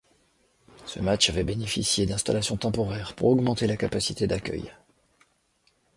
[0.87, 4.73] Ce match avait bénéficié d'installations temporaires pour augmenter la capacité d'accueil.